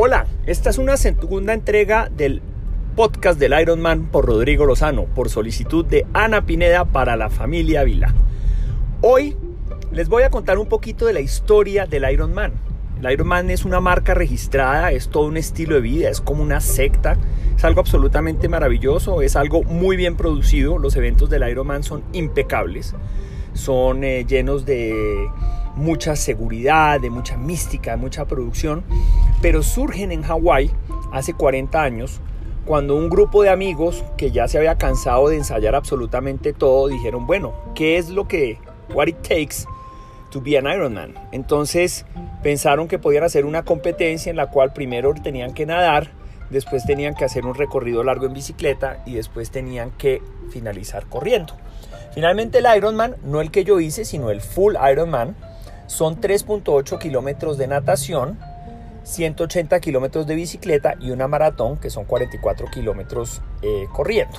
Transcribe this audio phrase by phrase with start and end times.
[0.00, 2.40] Hola, esta es una segunda entrega del
[2.94, 8.14] podcast del Ironman por Rodrigo Lozano, por solicitud de Ana Pineda para la familia Vila.
[9.00, 9.36] Hoy
[9.90, 12.52] les voy a contar un poquito de la historia del Ironman.
[13.00, 16.60] El Ironman es una marca registrada, es todo un estilo de vida, es como una
[16.60, 17.16] secta,
[17.56, 22.94] es algo absolutamente maravilloso, es algo muy bien producido, los eventos del Ironman son impecables,
[23.58, 25.28] son eh, llenos de
[25.74, 28.84] mucha seguridad, de mucha mística, mucha producción,
[29.42, 30.70] pero surgen en Hawái
[31.12, 32.20] hace 40 años
[32.64, 37.26] cuando un grupo de amigos que ya se había cansado de ensayar absolutamente todo dijeron,
[37.26, 38.58] bueno, ¿qué es lo que,
[38.94, 39.64] what it takes
[40.30, 41.14] to be an Ironman?
[41.32, 42.04] Entonces
[42.42, 46.10] pensaron que podían hacer una competencia en la cual primero tenían que nadar,
[46.50, 51.54] después tenían que hacer un recorrido largo en bicicleta y después tenían que finalizar corriendo.
[52.14, 55.36] Finalmente el Ironman, no el que yo hice, sino el Full Ironman,
[55.86, 58.38] son 3.8 kilómetros de natación,
[59.04, 64.38] 180 kilómetros de bicicleta y una maratón que son 44 kilómetros eh, corriendo.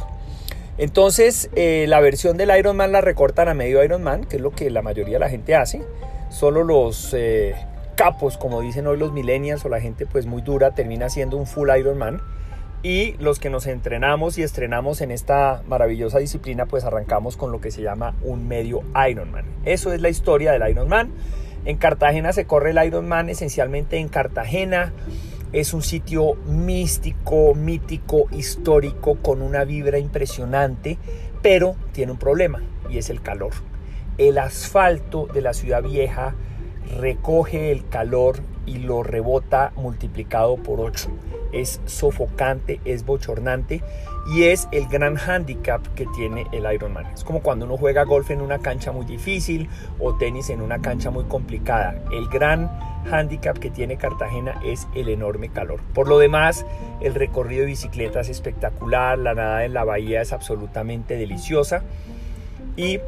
[0.77, 4.69] Entonces eh, la versión del Ironman la recortan a medio Ironman, que es lo que
[4.69, 5.81] la mayoría de la gente hace.
[6.29, 7.55] Solo los eh,
[7.99, 11.45] capos, como dicen hoy los millennials o la gente pues muy dura, termina siendo un
[11.45, 12.21] full Ironman.
[12.81, 17.59] Y los que nos entrenamos y estrenamos en esta maravillosa disciplina, pues arrancamos con lo
[17.59, 19.43] que se llama un medio Ironman.
[19.65, 21.11] Eso es la historia del Ironman.
[21.65, 24.93] En Cartagena se corre el Ironman esencialmente en Cartagena.
[25.51, 30.97] Es un sitio místico, mítico, histórico, con una vibra impresionante,
[31.41, 33.51] pero tiene un problema y es el calor.
[34.17, 36.35] El asfalto de la ciudad vieja
[36.97, 41.09] recoge el calor y lo rebota multiplicado por 8
[41.51, 43.81] es sofocante, es bochornante
[44.33, 47.07] y es el gran handicap que tiene el Ironman.
[47.07, 50.79] Es como cuando uno juega golf en una cancha muy difícil o tenis en una
[50.79, 51.95] cancha muy complicada.
[52.11, 52.69] El gran
[53.11, 55.79] handicap que tiene Cartagena es el enorme calor.
[55.93, 56.65] Por lo demás,
[57.01, 61.81] el recorrido de bicicleta es espectacular, la nada en la bahía es absolutamente deliciosa
[62.75, 62.99] y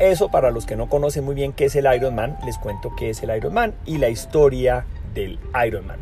[0.00, 3.10] eso para los que no conocen muy bien qué es el Ironman, les cuento qué
[3.10, 5.98] es el Ironman y la historia del Ironman.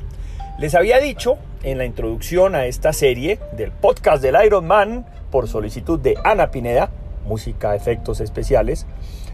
[0.58, 5.48] Les había dicho en la introducción a esta serie del podcast del Iron Man por
[5.48, 6.90] solicitud de Ana Pineda,
[7.26, 8.86] música, efectos especiales,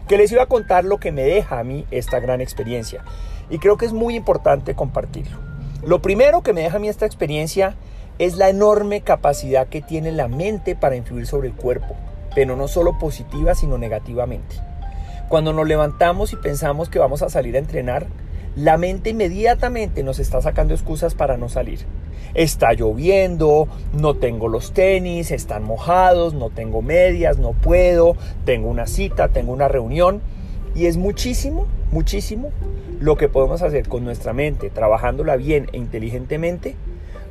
[0.07, 3.03] que les iba a contar lo que me deja a mí esta gran experiencia.
[3.49, 5.37] Y creo que es muy importante compartirlo.
[5.83, 7.75] Lo primero que me deja a mí esta experiencia
[8.17, 11.95] es la enorme capacidad que tiene la mente para influir sobre el cuerpo,
[12.35, 14.57] pero no solo positiva, sino negativamente.
[15.29, 18.05] Cuando nos levantamos y pensamos que vamos a salir a entrenar,
[18.55, 21.79] la mente inmediatamente nos está sacando excusas para no salir.
[22.35, 28.87] Está lloviendo, no tengo los tenis, están mojados, no tengo medias, no puedo, tengo una
[28.87, 30.21] cita, tengo una reunión.
[30.75, 32.51] Y es muchísimo, muchísimo
[32.99, 36.75] lo que podemos hacer con nuestra mente, trabajándola bien e inteligentemente,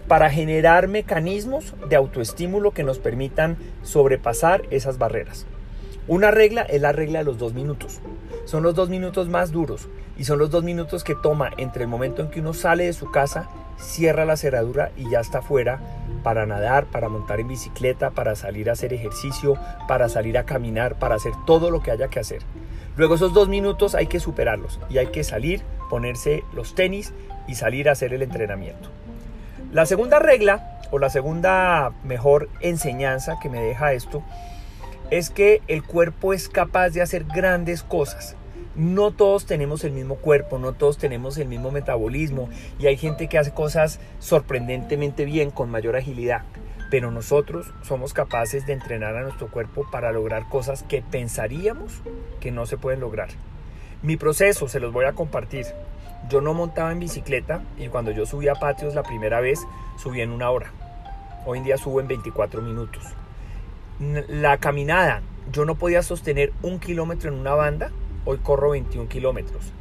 [0.08, 5.46] para generar mecanismos de autoestímulo que nos permitan sobrepasar esas barreras.
[6.06, 8.00] Una regla es la regla de los dos minutos.
[8.44, 9.88] Son los dos minutos más duros
[10.18, 12.92] y son los dos minutos que toma entre el momento en que uno sale de
[12.92, 13.48] su casa,
[13.78, 15.80] cierra la cerradura y ya está afuera
[16.22, 19.56] para nadar, para montar en bicicleta, para salir a hacer ejercicio,
[19.88, 22.42] para salir a caminar, para hacer todo lo que haya que hacer.
[22.96, 27.14] Luego esos dos minutos hay que superarlos y hay que salir, ponerse los tenis
[27.48, 28.90] y salir a hacer el entrenamiento.
[29.74, 34.22] La segunda regla o la segunda mejor enseñanza que me deja esto
[35.10, 38.36] es que el cuerpo es capaz de hacer grandes cosas.
[38.76, 42.48] No todos tenemos el mismo cuerpo, no todos tenemos el mismo metabolismo
[42.78, 46.42] y hay gente que hace cosas sorprendentemente bien con mayor agilidad.
[46.88, 52.00] Pero nosotros somos capaces de entrenar a nuestro cuerpo para lograr cosas que pensaríamos
[52.38, 53.30] que no se pueden lograr.
[54.02, 55.66] Mi proceso se los voy a compartir.
[56.28, 59.60] Yo no montaba en bicicleta y cuando yo subí a patios la primera vez
[59.96, 60.72] subí en una hora.
[61.46, 63.14] Hoy en día subo en 24 minutos
[64.00, 67.92] la caminada, yo no podía sostener un kilómetro en una banda,
[68.24, 69.72] hoy corro 21 kilómetros.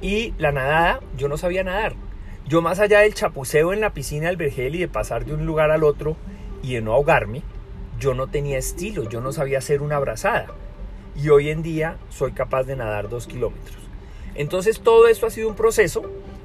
[0.00, 1.94] Y la nadada, yo no sabía nadar.
[2.46, 5.44] Yo más allá del chapuceo en la piscina del Vergel y de pasar de un
[5.44, 6.16] lugar al otro
[6.62, 7.42] y de no ahogarme,
[7.98, 10.46] yo no tenía estilo, yo no sabía hacer una brazada.
[11.14, 13.76] Y hoy en día soy capaz de nadar dos kilómetros.
[14.40, 16.00] Entonces todo esto ha sido un proceso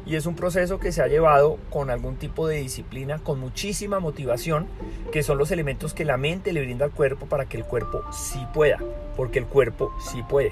[0.06, 4.01] y es un proceso que se ha llevado con algún tipo de disciplina, con muchísima
[4.01, 4.68] motivación,
[5.13, 8.03] que son los elementos que la mente le brinda al cuerpo para que el cuerpo
[8.12, 8.80] sí pueda,
[9.15, 10.51] porque el cuerpo sí puede.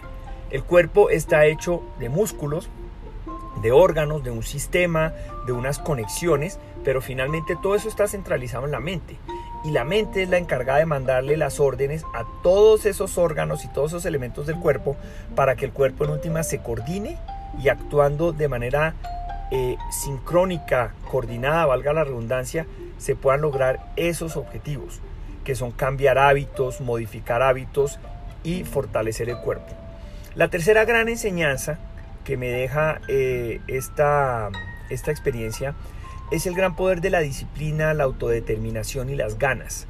[0.52, 2.70] El cuerpo está hecho de músculos,
[3.62, 5.12] de órganos, de un sistema,
[5.46, 9.18] de unas conexiones, pero finalmente todo eso está centralizado en la mente.
[9.64, 13.70] Y la mente es la encargada de mandarle las órdenes a todos esos órganos y
[13.70, 14.98] todos esos elementos del cuerpo
[15.36, 17.18] para que el cuerpo en última se coordine
[17.62, 18.96] y actuando de manera
[19.52, 22.66] eh, sincrónica, coordinada, valga la redundancia,
[22.98, 25.00] se puedan lograr esos objetivos,
[25.44, 28.00] que son cambiar hábitos, modificar hábitos
[28.44, 29.74] y fortalecer el cuerpo.
[30.36, 31.78] La tercera gran enseñanza
[32.24, 34.50] que me deja eh, esta,
[34.90, 35.76] esta experiencia
[36.32, 39.88] es el gran poder de la disciplina, la autodeterminación y las ganas,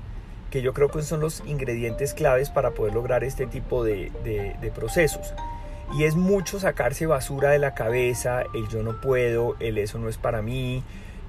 [0.51, 4.71] que yo creo que son los ingredientes claves para poder lograr este tipo de, de
[4.71, 5.33] procesos.
[5.97, 10.09] Y es mucho sacarse basura de la cabeza, el yo no puedo, el eso no
[10.09, 10.83] es para mí,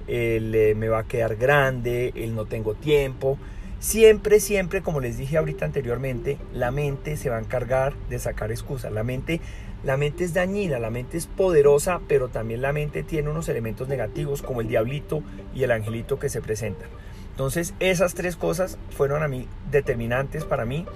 [0.06, 3.38] el eh, me va a quedar grande, el no tengo tiempo.
[3.84, 8.50] Siempre, siempre, como les dije ahorita anteriormente, la mente se va a encargar de sacar
[8.50, 8.90] excusas.
[8.90, 9.42] La mente,
[9.84, 13.86] la mente es dañina, la mente es poderosa, pero también la mente tiene unos elementos
[13.86, 15.22] negativos como el diablito
[15.54, 16.88] y el angelito que se presentan.
[17.32, 20.86] Entonces, esas tres cosas fueron a mí determinantes para mí.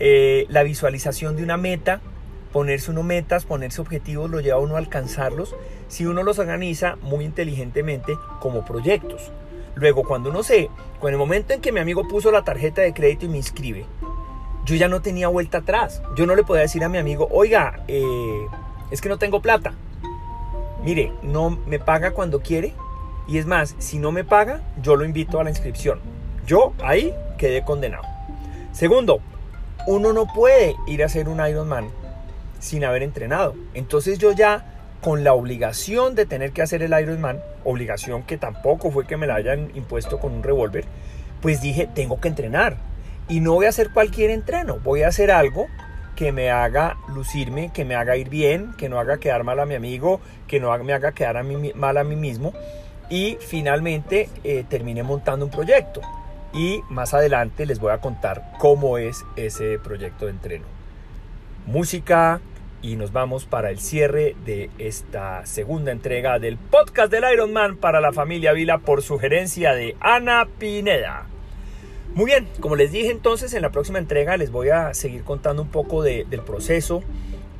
[0.00, 2.00] Eh, la visualización de una meta,
[2.54, 5.54] ponerse uno metas, ponerse objetivos, lo lleva a uno a alcanzarlos
[5.88, 9.30] si uno los organiza muy inteligentemente como proyectos.
[9.76, 12.94] Luego, cuando uno se, con el momento en que mi amigo puso la tarjeta de
[12.94, 13.86] crédito y me inscribe,
[14.64, 16.02] yo ya no tenía vuelta atrás.
[16.16, 18.46] Yo no le podía decir a mi amigo, oiga, eh,
[18.90, 19.74] es que no tengo plata.
[20.82, 22.74] Mire, no me paga cuando quiere.
[23.26, 26.00] Y es más, si no me paga, yo lo invito a la inscripción.
[26.46, 28.04] Yo ahí quedé condenado.
[28.72, 29.20] Segundo,
[29.86, 31.88] uno no puede ir a hacer un Ironman
[32.58, 33.54] sin haber entrenado.
[33.74, 34.73] Entonces yo ya
[35.04, 39.26] con la obligación de tener que hacer el Ironman, obligación que tampoco fue que me
[39.26, 40.86] la hayan impuesto con un revólver,
[41.42, 42.78] pues dije, tengo que entrenar.
[43.28, 45.66] Y no voy a hacer cualquier entreno, voy a hacer algo
[46.16, 49.66] que me haga lucirme, que me haga ir bien, que no haga quedar mal a
[49.66, 52.54] mi amigo, que no me haga quedar mal a mí mismo.
[53.10, 56.00] Y finalmente eh, terminé montando un proyecto.
[56.54, 60.64] Y más adelante les voy a contar cómo es ese proyecto de entreno.
[61.66, 62.40] Música,
[62.84, 67.78] y nos vamos para el cierre de esta segunda entrega del podcast del Iron Man
[67.78, 71.26] para la familia Vila por sugerencia de Ana Pineda.
[72.12, 75.62] Muy bien, como les dije entonces, en la próxima entrega les voy a seguir contando
[75.62, 77.02] un poco del proceso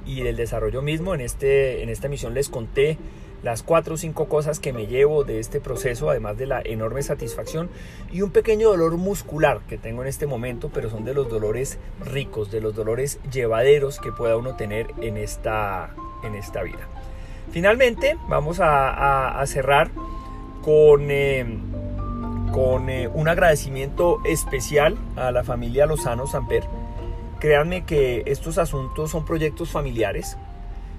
[0.05, 1.15] y del desarrollo mismo.
[1.15, 2.99] En, este, en esta emisión les conté
[3.45, 7.03] las cuatro o cinco cosas que me llevo de este proceso, además de la enorme
[7.03, 7.69] satisfacción
[8.11, 11.79] y un pequeño dolor muscular que tengo en este momento, pero son de los dolores
[12.01, 16.89] ricos, de los dolores llevaderos que pueda uno tener en esta, en esta vida.
[17.53, 19.91] Finalmente, vamos a, cerrar
[20.63, 21.45] con, eh,
[22.51, 26.65] con eh, un agradecimiento especial a la familia Lozano Samper.
[27.41, 30.39] Créanme que estos asuntos son proyectos familiares.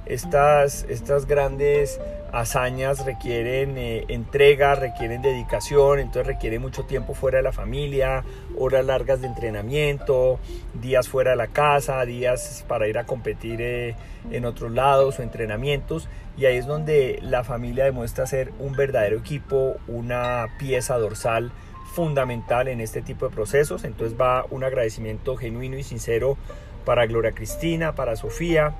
[0.05, 1.99] Estas, estas grandes
[2.31, 8.23] hazañas requieren eh, entrega, requieren dedicación, entonces requiere mucho tiempo fuera de la familia,
[8.57, 10.39] horas largas de entrenamiento,
[10.73, 13.95] días fuera de la casa, días para ir a competir eh,
[14.31, 16.09] en otros lados o entrenamientos.
[16.37, 21.51] Y ahí es donde la familia demuestra ser un verdadero equipo, una pieza dorsal
[21.93, 23.85] fundamental en este tipo de procesos.
[23.85, 26.37] Entonces va un agradecimiento genuino y sincero
[26.83, 28.73] para Gloria Cristina, para Sofía,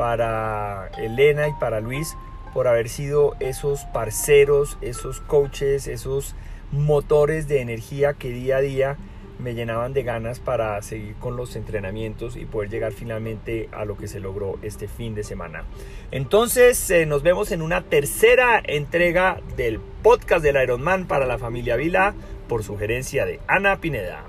[0.00, 2.16] para Elena y para Luis
[2.54, 6.34] por haber sido esos parceros, esos coaches, esos
[6.72, 8.96] motores de energía que día a día
[9.38, 13.98] me llenaban de ganas para seguir con los entrenamientos y poder llegar finalmente a lo
[13.98, 15.64] que se logró este fin de semana.
[16.12, 21.76] Entonces eh, nos vemos en una tercera entrega del podcast del Ironman para la familia
[21.76, 22.14] Vila
[22.48, 24.24] por sugerencia de Ana Pineda.